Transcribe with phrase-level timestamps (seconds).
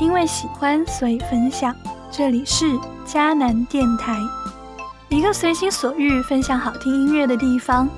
[0.00, 1.74] 因为喜欢所以分享。
[2.10, 2.64] 这里是
[3.04, 4.16] 迦南电台，
[5.08, 7.88] 一个随心所欲分享好听音乐的地方，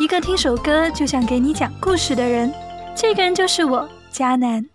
[0.00, 2.52] 一个听首歌就想给你讲故事的人。
[2.96, 4.66] 这个人就是我，迦南。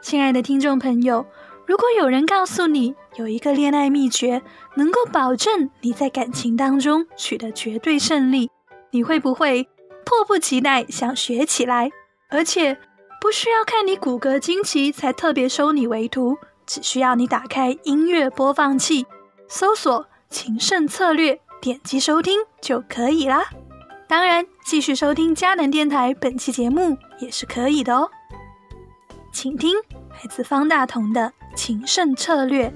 [0.00, 1.26] 亲爱的听众朋友，
[1.66, 4.40] 如果有人告诉你有一个恋爱秘诀，
[4.76, 8.50] 能够保证你在感情当中取得绝对胜利，
[8.92, 9.64] 你会不会
[10.04, 11.90] 迫不及待想学起来？
[12.30, 12.78] 而且。
[13.24, 19.06] 不需要看你骨骼惊奇才特别收你为徒，只需要你打开音乐播放器，
[19.48, 23.46] 搜索“情圣策略”，点击收听就可以啦。
[24.06, 28.10] 当然，继续收听佳能电台本期节目也是可以的哦。
[29.32, 29.74] 请听
[30.10, 32.68] 来自方大同的《情圣策略》。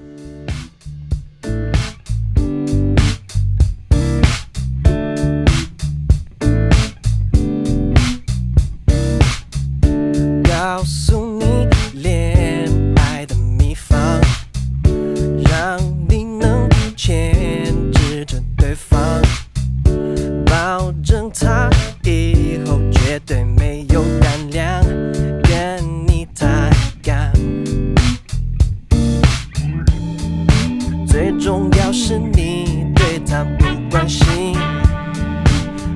[31.49, 34.55] 重要是你对他不关心。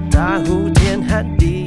[0.09, 1.62] 他呼天喊地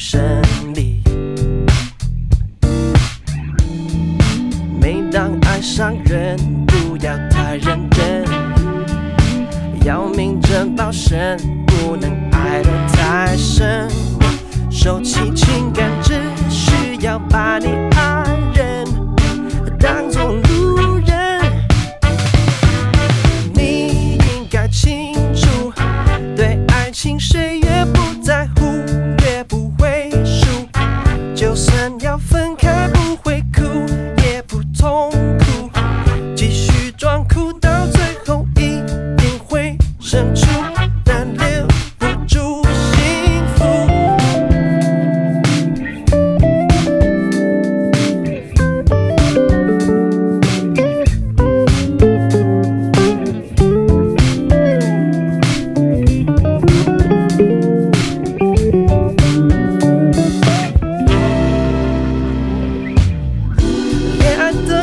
[0.00, 0.29] Sẽ
[32.02, 32.49] 要分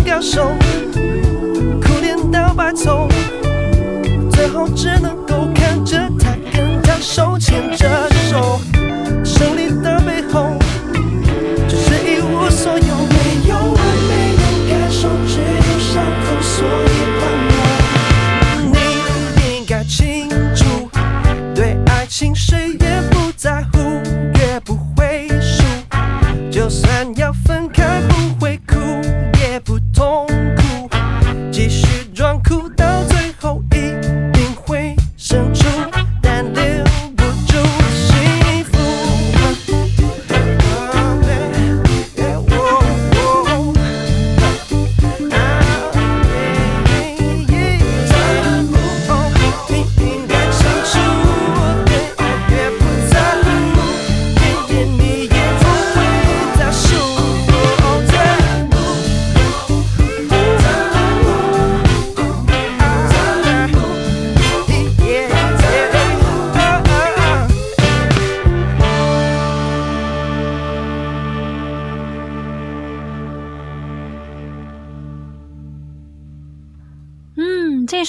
[0.07, 0.55] 要受，
[1.81, 3.09] 苦恋到白头，
[4.31, 8.06] 最后只能够看着他，跟他手牵着。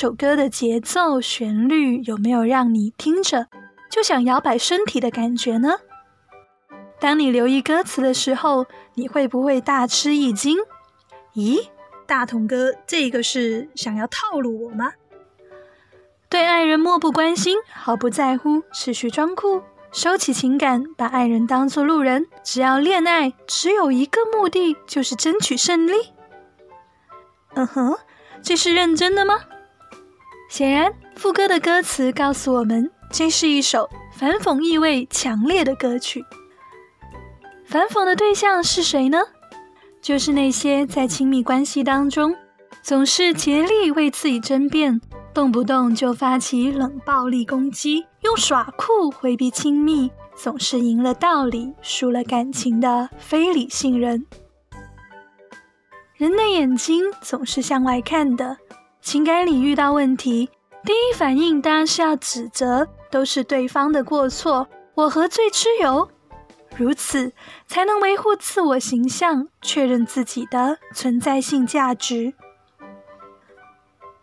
[0.00, 3.48] 首歌的节奏、旋律有没有让你听着
[3.90, 5.70] 就想摇摆身体的感觉呢？
[7.00, 10.56] 当你留意歌词的时候，你会不会大吃一惊？
[11.34, 11.66] 咦，
[12.06, 14.92] 大同哥，这个是想要套路我吗？
[16.28, 25.94] 对爱人漠不关心，毫不在乎，持续装酷，收起情感，把爱人当作路人，只要恋爱，只有一个目的，就是争取胜利。
[27.54, 27.98] 嗯哼，
[28.40, 29.40] 这是认真的吗？
[30.48, 36.24] 显然，副歌的歌词告诉我们，这是一首反讽意味强烈的歌曲。
[37.66, 39.18] 反讽的对象是谁呢？
[40.00, 42.34] 就是那些在亲密关系当中
[42.82, 44.98] 总是竭力为自己争辩，
[45.34, 54.24] 动不动就发起冷暴力攻击，用耍酷回避亲密，总是赢了道理，输了感情的非理性人。
[56.16, 58.56] 人的眼睛总是向外看的。
[59.08, 60.50] 情感里遇到问题，
[60.84, 66.06] 第一反应当然是要指责，都是对方的过错，我何罪之有？
[66.76, 67.32] 如此
[67.66, 72.34] 才能维护自我形象，确认自己的存在性价值。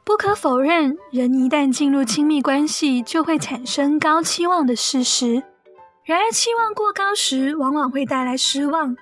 [0.03, 5.41] 不可否认，人一旦进入亲密关系，就会产生高期望的事实。
[6.03, 8.95] 然而，期望过高时，往往会带来失望。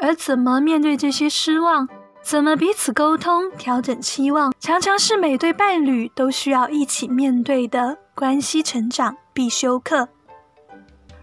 [0.00, 1.86] 而怎么面对这些失望？
[2.28, 10.08] 怎么彼此沟通、调整期望，常常是每对伴侣都需要一起面对的关系成长必修课。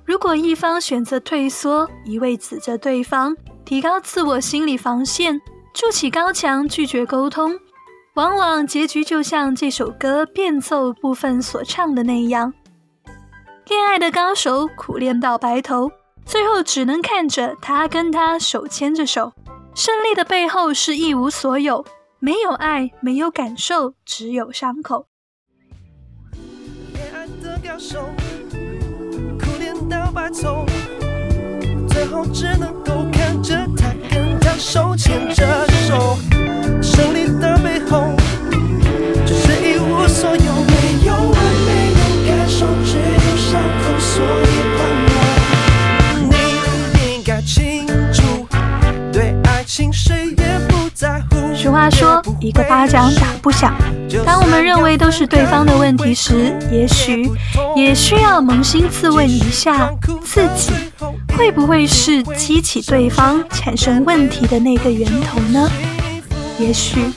[0.06, 3.36] 如果一方选择退缩，一味指责对方，
[3.66, 5.42] 提高自我心理防线，
[5.74, 7.60] 筑起高墙，拒绝沟通，
[8.14, 12.54] 往往结局就像这首歌变奏部分所唱的那样：
[13.68, 15.92] 恋爱的高手苦练到白头，
[16.26, 19.34] 最后只能看着他跟他手牵着手。
[19.75, 21.84] 胜利的背后是一无所有，
[22.20, 25.08] 没有爱，没有感受，只有伤口。
[31.90, 36.12] 最后只能够看着他跟他手牵着手，
[52.39, 53.74] 一个巴掌打不响。
[54.25, 57.30] 当我们认为都是对方的问题时，也许
[57.75, 59.89] 也需要扪心自问一下，
[60.24, 60.71] 自己
[61.38, 65.69] 会不会是激起对方产生问题的那个源头呢？
[66.60, 67.12] 也许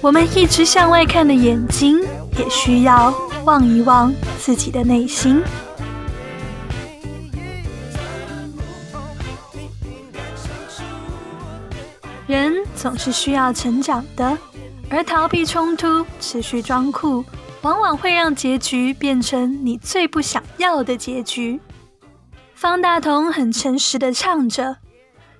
[0.00, 2.00] 我们一直向外看的眼睛，
[2.38, 3.12] 也需要
[3.44, 5.42] 望一望自己的内心。
[12.80, 14.38] 总是需要成长的，
[14.88, 17.22] 而逃避冲突、持续装酷，
[17.60, 21.60] 往往会让结局变成你最不想要的结局。
[22.54, 24.78] 方大同很诚实的唱着：“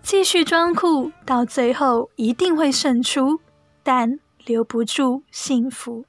[0.04, 3.40] 继续装酷，到最后一定会胜出，
[3.82, 6.04] 但留不住幸福。”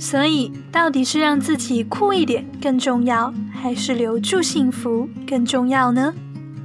[0.00, 6.12] 所以，到底是让自己酷一点更重要，还是留住幸福更重要呢？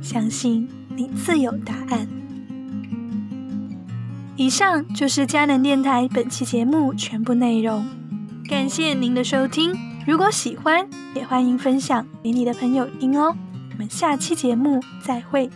[0.02, 0.68] 相信。
[0.96, 2.08] 你自有答案。
[4.38, 7.86] 以上就是佳能电台本期节目全部内容，
[8.50, 9.74] 感谢您的收听。
[10.06, 13.36] 如果喜欢，也欢迎分享给你的朋友听哦。
[13.72, 15.50] 我们下期节目再会。